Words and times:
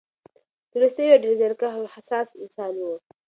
تولستوی 0.71 1.05
یو 1.09 1.21
ډېر 1.23 1.33
زیارکښ 1.39 1.65
او 1.79 1.85
حساس 1.95 2.27
انسان 2.43 2.73
و. 2.79 2.85